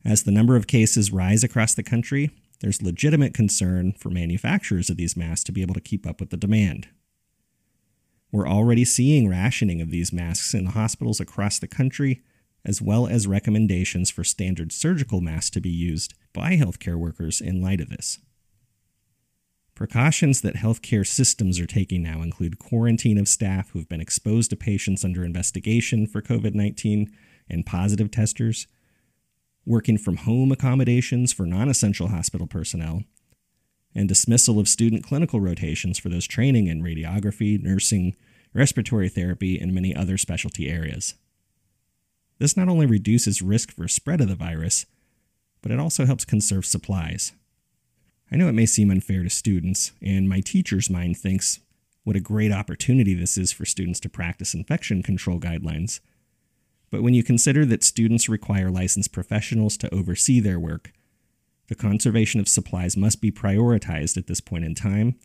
As 0.05 0.25
the 0.25 0.33
number 0.33 0.57
of 0.57 0.67
cases 0.67 1.13
rise 1.13 1.45
across 1.45 1.75
the 1.75 1.83
country, 1.83 2.31
there's 2.61 2.83
legitimate 2.83 3.35
concern 3.35 3.93
for 3.93 4.11
manufacturers 4.11 4.91
of 4.91 4.97
these 4.97 5.17
masks 5.17 5.45
to 5.45 5.53
be 5.53 5.63
able 5.63 5.75
to 5.75 5.81
keep 5.81 6.07
up 6.07 6.21
with 6.21 6.31
the 6.31 6.37
demand. 6.37 6.89
We're 8.31 8.49
already 8.49 8.85
seeing 8.85 9.29
rationing 9.29 9.81
of 9.81 9.91
these 9.91 10.13
masks 10.13 10.55
in 10.55 10.67
hospitals 10.67 11.21
across 11.21 11.59
the 11.59 11.69
country, 11.69 12.23
as 12.65 12.81
well 12.81 13.07
as 13.07 13.27
recommendations 13.27 14.11
for 14.11 14.25
standard 14.25 14.73
surgical 14.73 15.21
masks 15.21 15.51
to 15.51 15.61
be 15.61 15.69
used 15.69 16.15
by 16.33 16.57
healthcare 16.57 16.97
workers 16.97 17.41
in 17.41 17.61
light 17.61 17.81
of 17.81 17.91
this. 17.91 18.19
Precautions 19.75 20.41
that 20.43 20.57
healthcare 20.57 21.07
systems 21.07 21.59
are 21.59 21.67
taking 21.67 22.03
now 22.03 22.23
include 22.23 22.59
quarantine 22.59 23.19
of 23.19 23.29
staff 23.29 23.71
who 23.71 23.81
have 23.81 23.89
been 23.89 24.01
exposed 24.01 24.51
to 24.51 24.57
patients 24.57 25.05
under 25.05 25.25
investigation 25.25 26.07
for 26.07 26.23
COVID 26.23 26.55
19 26.55 27.11
and 27.51 27.67
positive 27.67 28.11
testers, 28.11 28.67
working 29.65 29.99
from 29.99 30.19
home 30.19 30.53
accommodations 30.53 31.33
for 31.33 31.47
non 31.47 31.69
essential 31.69 32.09
hospital 32.09 32.47
personnel, 32.47 33.03
and 33.95 34.09
dismissal 34.09 34.59
of 34.59 34.69
student 34.69 35.05
clinical 35.05 35.41
rotations 35.41 35.99
for 35.99 36.09
those 36.09 36.27
training 36.27 36.67
in 36.67 36.83
radiography, 36.83 37.63
nursing, 37.63 38.15
respiratory 38.55 39.09
therapy, 39.09 39.59
and 39.59 39.75
many 39.75 39.95
other 39.95 40.19
specialty 40.19 40.69
areas. 40.69 41.15
This 42.39 42.57
not 42.57 42.69
only 42.69 42.87
reduces 42.87 43.43
risk 43.43 43.71
for 43.71 43.87
spread 43.89 44.21
of 44.21 44.29
the 44.29 44.35
virus, 44.35 44.87
but 45.63 45.71
it 45.71 45.79
also 45.79 46.07
helps 46.07 46.25
conserve 46.25 46.67
supplies. 46.67 47.33
I 48.31 48.37
know 48.37 48.49
it 48.49 48.53
may 48.53 48.67
seem 48.67 48.91
unfair 48.91 49.23
to 49.23 49.31
students, 49.31 49.93
and 50.03 50.29
my 50.29 50.41
teacher's 50.41 50.91
mind 50.91 51.19
thinks 51.19 51.61
what 52.05 52.17
a 52.17 52.21
great 52.21 52.51
opportunity 52.51 53.15
this 53.15 53.39
is 53.39 53.53
for 53.53 53.65
students 53.65 54.01
to 54.01 54.09
practice 54.09 54.55
infection 54.55 55.03
control 55.03 55.39
guidelines. 55.39 56.01
But 56.93 57.03
when 57.03 57.15
you 57.15 57.25
consider 57.25 57.65
that 57.65 57.83
students 57.83 58.29
require 58.29 58.71
licensed 58.71 59.13
professionals 59.13 59.79
to 59.79 59.93
oversee 59.93 60.41
their 60.41 60.61
work, 60.61 60.93
the 61.69 61.75
conservation 61.75 62.39
of 62.39 62.49
supplies 62.49 62.99
must 62.99 63.23
be 63.23 63.33
prioritized 63.33 64.19
at 64.19 64.27
this 64.27 64.43
point 64.43 64.67
in 64.67 64.75
time, 64.75 65.19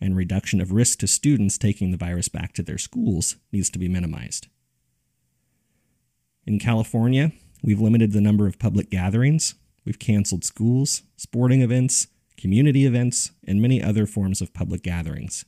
and 0.00 0.16
reduction 0.16 0.60
of 0.60 0.72
risk 0.72 0.98
to 0.98 1.06
students 1.06 1.56
taking 1.56 1.92
the 1.92 1.96
virus 1.96 2.28
back 2.28 2.52
to 2.54 2.62
their 2.62 2.76
schools 2.76 3.36
needs 3.52 3.70
to 3.70 3.78
be 3.78 3.88
minimized. 3.88 4.48
In 6.44 6.58
California, 6.58 7.30
we've 7.62 7.80
limited 7.80 8.10
the 8.10 8.20
number 8.20 8.48
of 8.48 8.58
public 8.58 8.90
gatherings, 8.90 9.54
we've 9.84 10.00
canceled 10.00 10.44
schools, 10.44 11.02
sporting 11.16 11.62
events, 11.62 12.08
community 12.36 12.84
events, 12.84 13.30
and 13.46 13.62
many 13.62 13.80
other 13.80 14.06
forms 14.06 14.40
of 14.40 14.52
public 14.52 14.82
gatherings. 14.82 15.44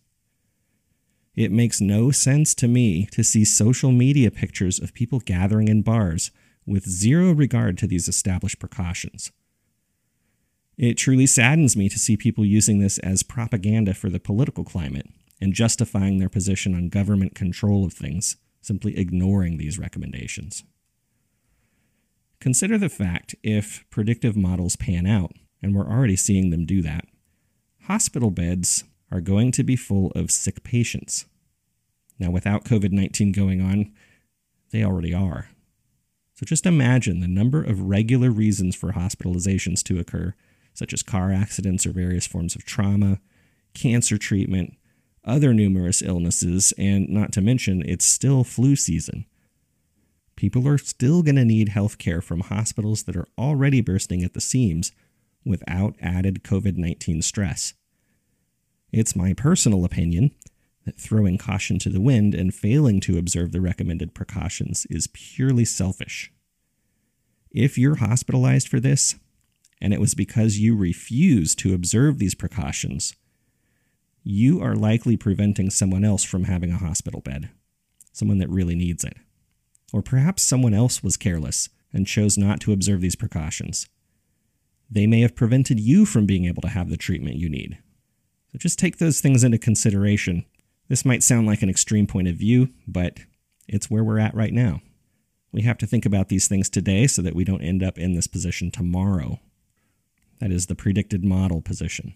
It 1.34 1.50
makes 1.50 1.80
no 1.80 2.10
sense 2.10 2.54
to 2.56 2.68
me 2.68 3.06
to 3.06 3.24
see 3.24 3.44
social 3.44 3.90
media 3.90 4.30
pictures 4.30 4.78
of 4.78 4.94
people 4.94 5.18
gathering 5.18 5.68
in 5.68 5.82
bars 5.82 6.30
with 6.66 6.88
zero 6.88 7.32
regard 7.32 7.76
to 7.78 7.86
these 7.86 8.08
established 8.08 8.58
precautions. 8.58 9.32
It 10.76 10.94
truly 10.94 11.26
saddens 11.26 11.76
me 11.76 11.88
to 11.88 11.98
see 11.98 12.16
people 12.16 12.44
using 12.44 12.78
this 12.78 12.98
as 12.98 13.22
propaganda 13.22 13.94
for 13.94 14.10
the 14.10 14.20
political 14.20 14.64
climate 14.64 15.08
and 15.40 15.52
justifying 15.52 16.18
their 16.18 16.28
position 16.28 16.74
on 16.74 16.88
government 16.88 17.34
control 17.34 17.84
of 17.84 17.92
things, 17.92 18.36
simply 18.60 18.96
ignoring 18.96 19.56
these 19.56 19.78
recommendations. 19.78 20.64
Consider 22.40 22.78
the 22.78 22.88
fact 22.88 23.34
if 23.42 23.84
predictive 23.90 24.36
models 24.36 24.76
pan 24.76 25.06
out 25.06 25.32
and 25.62 25.74
we're 25.74 25.90
already 25.90 26.16
seeing 26.16 26.50
them 26.50 26.66
do 26.66 26.82
that. 26.82 27.06
Hospital 27.82 28.30
beds 28.30 28.84
are 29.14 29.21
going 29.21 29.52
to 29.52 29.62
be 29.62 29.76
full 29.76 30.11
of 30.16 30.33
sick 30.33 30.64
patients. 30.64 31.26
Now, 32.18 32.30
without 32.30 32.64
COVID 32.64 32.90
19 32.90 33.30
going 33.33 33.61
on, 33.61 33.92
they 34.73 34.85
already 34.85 35.14
are. 35.14 35.49
So 36.35 36.44
just 36.44 36.66
imagine 36.66 37.21
the 37.21 37.28
number 37.28 37.62
of 37.62 37.83
regular 37.83 38.30
reasons 38.30 38.75
for 38.75 38.92
hospitalizations 38.92 39.85
to 39.85 40.00
occur, 40.00 40.35
such 40.73 40.92
as 40.92 41.04
car 41.04 41.33
accidents 41.33 41.87
or 41.87 41.92
various 41.92 42.26
forms 42.26 42.56
of 42.56 42.64
trauma, 42.64 43.21
cancer 43.73 44.18
treatment, 44.18 44.76
other 45.25 45.54
numerous 45.54 46.02
illnesses, 46.02 46.75
and 46.76 47.09
not 47.09 47.30
to 47.33 47.40
mention, 47.40 47.83
it's 47.87 48.04
still 48.04 48.42
flu 48.42 48.75
season. 48.75 49.26
People 50.35 50.66
are 50.66 50.76
still 50.78 51.23
going 51.23 51.37
to 51.37 51.44
need 51.44 51.68
health 51.68 51.99
care 51.99 52.21
from 52.21 52.40
hospitals 52.40 53.04
that 53.04 53.16
are 53.16 53.28
already 53.38 53.80
bursting 53.80 54.25
at 54.25 54.35
the 54.35 54.40
seams 54.40 54.90
without 55.44 55.94
added 56.00 56.42
COVID 56.42 56.76
19 56.76 57.23
stress. 57.23 57.75
It's 58.96 59.16
my 59.16 59.32
personal 59.32 59.84
opinion 59.84 60.30
that 60.84 61.00
throwing 61.00 61.36
caution 61.36 61.80
to 61.80 61.88
the 61.88 62.00
wind 62.00 62.32
and 62.32 62.54
failing 62.54 63.00
to 63.00 63.18
observe 63.18 63.50
the 63.50 63.60
recommended 63.60 64.14
precautions 64.14 64.86
is 64.88 65.08
purely 65.08 65.64
selfish. 65.64 66.30
If 67.50 67.76
you're 67.76 67.96
hospitalized 67.96 68.68
for 68.68 68.78
this, 68.78 69.16
and 69.80 69.92
it 69.92 69.98
was 69.98 70.14
because 70.14 70.60
you 70.60 70.76
refused 70.76 71.58
to 71.58 71.74
observe 71.74 72.20
these 72.20 72.36
precautions, 72.36 73.16
you 74.22 74.62
are 74.62 74.76
likely 74.76 75.16
preventing 75.16 75.70
someone 75.70 76.04
else 76.04 76.22
from 76.22 76.44
having 76.44 76.70
a 76.70 76.78
hospital 76.78 77.20
bed, 77.20 77.50
someone 78.12 78.38
that 78.38 78.48
really 78.48 78.76
needs 78.76 79.02
it. 79.02 79.16
Or 79.92 80.02
perhaps 80.02 80.44
someone 80.44 80.72
else 80.72 81.02
was 81.02 81.16
careless 81.16 81.68
and 81.92 82.06
chose 82.06 82.38
not 82.38 82.60
to 82.60 82.72
observe 82.72 83.00
these 83.00 83.16
precautions. 83.16 83.88
They 84.88 85.08
may 85.08 85.22
have 85.22 85.34
prevented 85.34 85.80
you 85.80 86.06
from 86.06 86.26
being 86.26 86.44
able 86.44 86.62
to 86.62 86.68
have 86.68 86.90
the 86.90 86.96
treatment 86.96 87.38
you 87.38 87.48
need. 87.48 87.78
So 88.54 88.58
just 88.58 88.78
take 88.78 88.99
those 88.99 89.20
things 89.20 89.42
into 89.42 89.58
consideration. 89.58 90.44
This 90.88 91.04
might 91.04 91.25
sound 91.25 91.44
like 91.44 91.62
an 91.62 91.68
extreme 91.68 92.06
point 92.06 92.28
of 92.28 92.37
view, 92.37 92.68
but 92.87 93.18
it's 93.66 93.90
where 93.90 94.04
we're 94.04 94.20
at 94.20 94.32
right 94.32 94.52
now. 94.52 94.80
We 95.50 95.62
have 95.62 95.76
to 95.78 95.88
think 95.88 96.06
about 96.06 96.28
these 96.28 96.46
things 96.46 96.70
today 96.70 97.08
so 97.08 97.20
that 97.23 97.34
we 97.34 97.42
don't 97.42 97.62
end 97.62 97.82
up 97.82 97.99
in 97.99 98.14
this 98.14 98.28
position 98.28 98.70
tomorrow. 98.70 99.40
That 100.38 100.52
is 100.52 100.66
the 100.66 100.76
predicted 100.76 101.25
model 101.25 101.62
position. 101.62 102.14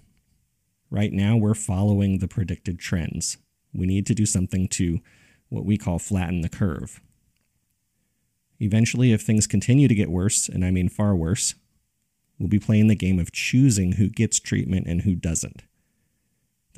Right 0.92 1.12
now, 1.12 1.37
we're 1.37 1.54
following 1.54 2.18
the 2.18 2.28
predicted 2.28 2.78
trends. 2.78 3.38
We 3.75 3.87
need 3.87 4.07
to 4.07 4.14
do 4.14 4.25
something 4.25 4.68
to 4.68 5.00
what 5.49 5.64
we 5.64 5.76
call 5.76 5.99
flatten 5.99 6.42
the 6.42 6.49
curve. 6.49 7.00
Eventually, 8.61 9.12
if 9.12 9.23
things 9.23 9.49
continue 9.49 9.88
to 9.88 9.95
get 9.95 10.09
worse, 10.09 10.49
and 10.49 10.64
I 10.64 10.71
mean 10.71 10.88
far 10.88 11.16
worse, 11.16 11.57
We'll 12.38 12.49
be 12.49 12.61
playing 12.61 12.87
the 12.87 12.95
game 12.95 13.18
of 13.18 13.33
choosing 13.33 13.92
who 13.92 14.09
gets 14.09 14.38
treatment 14.38 14.87
and 14.87 15.02
who 15.02 15.14
doesn't. 15.16 15.64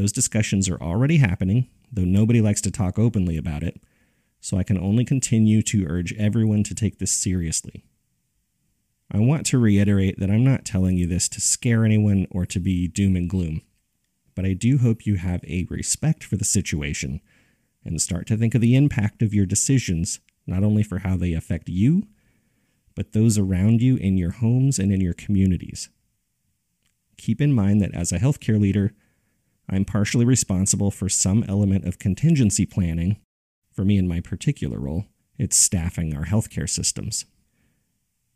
Those 0.00 0.12
discussions 0.12 0.66
are 0.66 0.80
already 0.80 1.18
happening, 1.18 1.68
though 1.92 2.06
nobody 2.06 2.40
likes 2.40 2.62
to 2.62 2.70
talk 2.70 2.98
openly 2.98 3.36
about 3.36 3.62
it, 3.62 3.82
so 4.40 4.56
I 4.56 4.62
can 4.62 4.78
only 4.78 5.04
continue 5.04 5.60
to 5.64 5.84
urge 5.86 6.14
everyone 6.14 6.62
to 6.64 6.74
take 6.74 6.98
this 6.98 7.12
seriously. 7.12 7.84
I 9.12 9.18
want 9.18 9.44
to 9.48 9.58
reiterate 9.58 10.18
that 10.18 10.30
I'm 10.30 10.42
not 10.42 10.64
telling 10.64 10.96
you 10.96 11.06
this 11.06 11.28
to 11.28 11.40
scare 11.42 11.84
anyone 11.84 12.26
or 12.30 12.46
to 12.46 12.58
be 12.58 12.88
doom 12.88 13.14
and 13.14 13.28
gloom, 13.28 13.60
but 14.34 14.46
I 14.46 14.54
do 14.54 14.78
hope 14.78 15.04
you 15.04 15.16
have 15.16 15.44
a 15.44 15.66
respect 15.68 16.24
for 16.24 16.36
the 16.36 16.46
situation 16.46 17.20
and 17.84 18.00
start 18.00 18.26
to 18.28 18.38
think 18.38 18.54
of 18.54 18.62
the 18.62 18.76
impact 18.76 19.20
of 19.20 19.34
your 19.34 19.44
decisions, 19.44 20.20
not 20.46 20.64
only 20.64 20.82
for 20.82 21.00
how 21.00 21.18
they 21.18 21.34
affect 21.34 21.68
you, 21.68 22.04
but 22.94 23.12
those 23.12 23.36
around 23.36 23.82
you 23.82 23.96
in 23.96 24.16
your 24.16 24.30
homes 24.30 24.78
and 24.78 24.94
in 24.94 25.02
your 25.02 25.12
communities. 25.12 25.90
Keep 27.18 27.42
in 27.42 27.52
mind 27.52 27.82
that 27.82 27.94
as 27.94 28.12
a 28.12 28.18
healthcare 28.18 28.58
leader, 28.58 28.94
I'm 29.70 29.84
partially 29.84 30.24
responsible 30.24 30.90
for 30.90 31.08
some 31.08 31.44
element 31.48 31.86
of 31.86 31.98
contingency 31.98 32.66
planning. 32.66 33.18
For 33.72 33.84
me, 33.84 33.96
in 33.96 34.08
my 34.08 34.20
particular 34.20 34.80
role, 34.80 35.06
it's 35.38 35.56
staffing 35.56 36.14
our 36.14 36.24
healthcare 36.24 36.68
systems. 36.68 37.24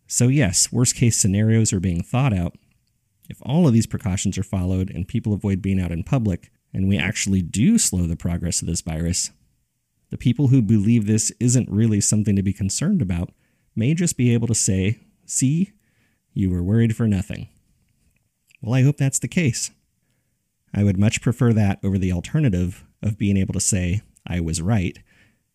So, 0.06 0.28
yes, 0.28 0.72
worst 0.72 0.94
case 0.94 1.18
scenarios 1.18 1.72
are 1.72 1.80
being 1.80 2.02
thought 2.02 2.32
out. 2.32 2.54
If 3.28 3.38
all 3.42 3.66
of 3.66 3.72
these 3.72 3.86
precautions 3.86 4.38
are 4.38 4.44
followed 4.44 4.90
and 4.90 5.08
people 5.08 5.32
avoid 5.32 5.60
being 5.60 5.80
out 5.80 5.90
in 5.90 6.04
public, 6.04 6.50
and 6.72 6.88
we 6.88 6.98
actually 6.98 7.42
do 7.42 7.78
slow 7.78 8.06
the 8.06 8.16
progress 8.16 8.60
of 8.60 8.68
this 8.68 8.80
virus, 8.80 9.30
the 10.10 10.18
people 10.18 10.48
who 10.48 10.62
believe 10.62 11.06
this 11.06 11.32
isn't 11.40 11.70
really 11.70 12.00
something 12.00 12.36
to 12.36 12.42
be 12.42 12.52
concerned 12.52 13.02
about 13.02 13.30
may 13.74 13.94
just 13.94 14.16
be 14.16 14.32
able 14.32 14.46
to 14.46 14.54
say, 14.54 15.00
See, 15.26 15.72
you 16.32 16.50
were 16.50 16.62
worried 16.62 16.94
for 16.94 17.08
nothing. 17.08 17.48
Well, 18.60 18.74
I 18.74 18.82
hope 18.82 18.98
that's 18.98 19.18
the 19.18 19.28
case. 19.28 19.70
I 20.74 20.82
would 20.82 20.98
much 20.98 21.22
prefer 21.22 21.52
that 21.52 21.78
over 21.84 21.98
the 21.98 22.12
alternative 22.12 22.84
of 23.00 23.16
being 23.16 23.36
able 23.36 23.54
to 23.54 23.60
say, 23.60 24.02
I 24.26 24.40
was 24.40 24.60
right, 24.60 24.98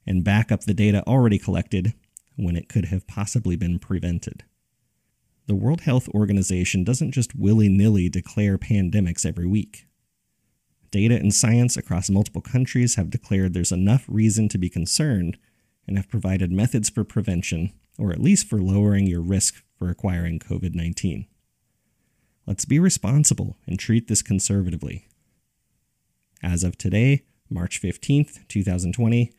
and 0.08 0.24
back 0.24 0.50
up 0.50 0.62
the 0.62 0.74
data 0.74 1.04
already 1.06 1.38
collected 1.38 1.94
when 2.38 2.56
it 2.56 2.70
could 2.70 2.86
have 2.86 3.06
possibly 3.06 3.58
been 3.58 3.80
prevented. 3.80 4.46
The 5.48 5.56
World 5.56 5.82
Health 5.82 6.08
Organization 6.10 6.86
doesn't 6.86 7.12
just 7.12 7.36
willy 7.36 7.68
nilly 7.68 8.08
declare 8.08 8.58
pandemics 8.58 9.26
every 9.26 9.46
week. 9.46 9.88
Data 10.90 11.16
and 11.16 11.34
science 11.34 11.76
across 11.76 12.10
multiple 12.10 12.42
countries 12.42 12.96
have 12.96 13.10
declared 13.10 13.54
there's 13.54 13.74
enough 13.74 14.06
reason 14.08 14.48
to 14.50 14.58
be 14.58 14.70
concerned 14.70 15.38
and 15.86 15.98
have 15.98 16.08
provided 16.08 16.52
methods 16.52 16.90
for 16.90 17.04
prevention 17.04 17.74
or 17.98 18.12
at 18.12 18.22
least 18.22 18.48
for 18.48 18.62
lowering 18.62 19.06
your 19.06 19.22
risk 19.22 19.64
for 19.78 19.90
acquiring 19.90 20.40
COVID 20.40 20.74
19. 20.74 21.28
Let's 22.48 22.66
be 22.66 22.80
responsible 22.80 23.58
and 23.68 23.78
treat 23.78 24.08
this 24.08 24.22
conservatively. 24.22 25.09
As 26.42 26.64
of 26.64 26.78
today, 26.78 27.24
March 27.50 27.82
15th, 27.82 28.48
2020, 28.48 29.32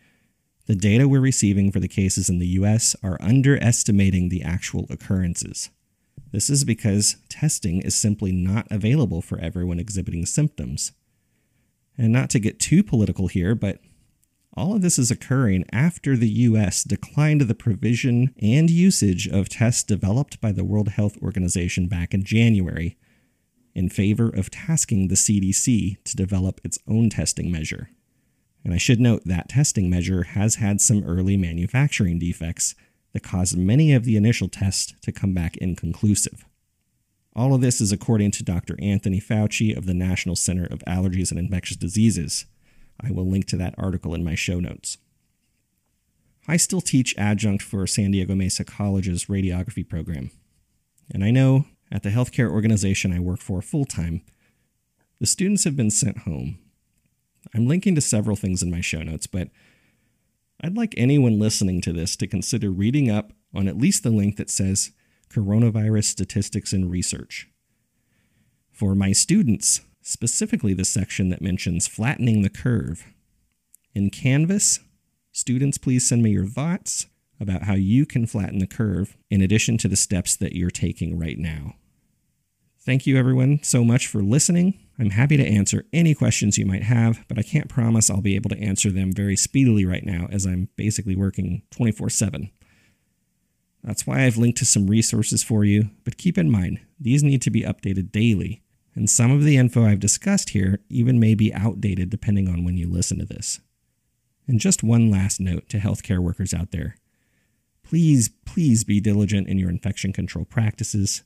the 0.67 0.75
data 0.75 1.09
we're 1.09 1.21
receiving 1.21 1.73
for 1.73 1.81
the 1.81 1.89
cases 1.89 2.29
in 2.29 2.39
the 2.39 2.47
US 2.49 2.95
are 3.03 3.19
underestimating 3.21 4.29
the 4.29 4.43
actual 4.43 4.87
occurrences. 4.91 5.71
This 6.33 6.51
is 6.51 6.65
because 6.65 7.17
testing 7.29 7.81
is 7.81 7.95
simply 7.95 8.33
not 8.33 8.67
available 8.71 9.23
for 9.23 9.39
everyone 9.39 9.81
exhibiting 9.81 10.27
symptoms. 10.27 10.93
And 11.97 12.13
not 12.13 12.31
to 12.31 12.39
get 12.39 12.61
too 12.61 12.83
political 12.83 13.27
here, 13.27 13.55
but 13.55 13.81
all 14.55 14.75
of 14.75 14.83
this 14.83 14.99
is 14.99 15.11
occurring 15.11 15.65
after 15.73 16.17
the 16.17 16.29
US 16.29 16.85
declined 16.85 17.43
the 17.43 17.55
provision 17.55 18.35
and 18.41 18.69
usage 18.69 19.27
of 19.27 19.49
tests 19.49 19.83
developed 19.83 20.41
by 20.41 20.53
the 20.53 20.65
World 20.65 20.91
Health 20.91 21.17
Organization 21.23 21.89
back 21.89 22.13
in 22.13 22.25
January 22.25 22.97
in 23.75 23.89
favor 23.89 24.29
of 24.29 24.51
tasking 24.51 25.09
the 25.09 25.15
CDC 25.15 26.03
to 26.05 26.17
develop 26.17 26.61
its 26.65 26.79
own 26.89 27.11
testing 27.11 27.51
measure. 27.51 27.91
And 28.65 28.75
I 28.75 28.79
should 28.79 29.01
note 29.01 29.23
that 29.25 29.49
testing 29.49 29.89
measure 29.89 30.25
has 30.25 30.57
had 30.57 30.81
some 30.81 31.05
early 31.05 31.37
manufacturing 31.37 32.19
defects 32.19 32.75
that 33.13 33.23
caused 33.23 33.57
many 33.57 33.93
of 33.93 34.05
the 34.05 34.17
initial 34.17 34.49
tests 34.49 34.95
to 35.03 35.13
come 35.13 35.33
back 35.33 35.57
inconclusive. 35.57 36.45
All 37.35 37.55
of 37.55 37.61
this 37.61 37.81
is 37.81 37.93
according 37.93 38.33
to 38.33 38.45
Dr. 38.45 38.77
Anthony 38.81 39.21
Fauci 39.21 39.77
of 39.77 39.87
the 39.87 39.95
National 39.95 40.37
Center 40.37 40.65
of 40.65 40.81
Allergies 40.81 41.31
and 41.31 41.39
Infectious 41.39 41.77
Diseases. 41.77 42.45
I 43.01 43.11
will 43.13 43.27
link 43.27 43.47
to 43.47 43.57
that 43.57 43.75
article 43.79 44.15
in 44.15 44.25
my 44.25 44.35
show 44.35 44.61
notes. 44.61 44.99
I 46.49 46.57
still 46.57 46.81
teach 46.81 47.15
adjunct 47.17 47.63
for 47.63 47.87
San 47.87 48.11
Diego 48.11 48.35
Mesa 48.35 48.65
College's 48.65 49.27
radiography 49.27 49.89
program. 49.89 50.31
And 51.11 51.25
I 51.25 51.31
know 51.31 51.67
at 51.91 52.03
the 52.03 52.11
healthcare 52.11 52.51
organization 52.51 53.13
I 53.13 53.21
work 53.21 53.41
for 53.41 53.61
full 53.63 53.85
time, 53.85 54.23
the 55.19 55.27
students 55.27 55.65
have 55.65 55.77
been 55.77 55.91
sent 55.91 56.19
home. 56.19 56.59
I'm 57.55 57.67
linking 57.67 57.95
to 57.95 58.01
several 58.01 58.37
things 58.37 58.63
in 58.63 58.71
my 58.71 58.81
show 58.81 59.03
notes, 59.03 59.27
but 59.27 59.49
I'd 60.63 60.77
like 60.77 60.95
anyone 60.97 61.39
listening 61.39 61.81
to 61.83 61.93
this 61.93 62.17
to 62.17 62.27
consider 62.27 62.71
reading 62.71 63.11
up 63.11 63.33
on 63.55 63.67
at 63.67 63.79
least 63.79 64.03
the 64.03 64.11
link 64.11 64.37
that 64.37 64.51
says 64.51 64.93
Coronavirus 65.31 66.05
Statistics 66.05 66.73
and 66.73 66.91
Research. 66.91 67.49
For 68.73 68.95
my 68.95 69.13
students, 69.13 69.81
specifically 70.03 70.75
the 70.75 70.85
section 70.85 71.29
that 71.31 71.43
mentions 71.43 71.87
flattening 71.87 72.43
the 72.43 72.51
curve. 72.51 73.07
In 73.95 74.11
Canvas, 74.11 74.81
students, 75.33 75.79
please 75.79 76.07
send 76.07 76.23
me 76.23 76.31
your 76.31 76.47
thoughts 76.47 77.07
about 77.39 77.63
how 77.63 77.75
you 77.75 78.05
can 78.05 78.27
flatten 78.27 78.59
the 78.59 78.67
curve 78.67 79.17
in 79.31 79.41
addition 79.41 79.79
to 79.79 79.89
the 79.89 79.97
steps 79.97 80.37
that 80.37 80.55
you're 80.55 80.71
taking 80.71 81.19
right 81.19 81.39
now. 81.39 81.75
Thank 82.91 83.07
you, 83.07 83.17
everyone, 83.17 83.61
so 83.63 83.85
much 83.85 84.09
for 84.09 84.21
listening. 84.21 84.77
I'm 84.99 85.11
happy 85.11 85.37
to 85.37 85.47
answer 85.47 85.87
any 85.93 86.13
questions 86.13 86.59
you 86.59 86.67
might 86.67 86.83
have, 86.83 87.25
but 87.29 87.39
I 87.39 87.43
can't 87.43 87.69
promise 87.69 88.11
I'll 88.11 88.21
be 88.21 88.35
able 88.35 88.51
to 88.51 88.59
answer 88.59 88.91
them 88.91 89.13
very 89.13 89.37
speedily 89.37 89.85
right 89.85 90.05
now 90.05 90.27
as 90.33 90.45
I'm 90.45 90.71
basically 90.75 91.15
working 91.15 91.63
24 91.71 92.11
7. 92.11 92.51
That's 93.85 94.09
why 94.09 94.25
I've 94.25 94.39
linked 94.39 94.59
to 94.59 94.65
some 94.65 94.89
resources 94.89 95.45
for 95.45 95.65
you, 95.65 95.91
but 96.03 96.19
keep 96.19 96.37
in 96.37 96.51
mind, 96.51 96.81
these 96.99 97.23
need 97.23 97.43
to 97.43 97.51
be 97.51 97.63
updated 97.63 98.11
daily, 98.11 98.61
and 98.97 99.09
some 99.09 99.31
of 99.31 99.45
the 99.45 99.57
info 99.57 99.85
I've 99.85 100.01
discussed 100.01 100.51
here 100.51 100.81
even 100.89 101.21
may 101.21 101.37
be 101.37 101.55
outdated 101.55 102.11
depending 102.11 102.49
on 102.49 102.65
when 102.65 102.77
you 102.77 102.91
listen 102.91 103.21
to 103.21 103.25
this. 103.25 103.61
And 104.49 104.59
just 104.59 104.83
one 104.83 105.13
last 105.13 105.39
note 105.39 105.69
to 105.69 105.79
healthcare 105.79 106.19
workers 106.19 106.53
out 106.53 106.73
there 106.73 106.97
please, 107.85 108.31
please 108.45 108.85
be 108.85 109.01
diligent 109.01 109.49
in 109.49 109.59
your 109.59 109.69
infection 109.69 110.13
control 110.13 110.45
practices. 110.45 111.23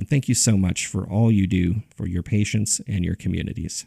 And 0.00 0.08
thank 0.08 0.30
you 0.30 0.34
so 0.34 0.56
much 0.56 0.86
for 0.86 1.06
all 1.06 1.30
you 1.30 1.46
do 1.46 1.82
for 1.94 2.06
your 2.06 2.22
patients 2.22 2.80
and 2.88 3.04
your 3.04 3.14
communities. 3.14 3.84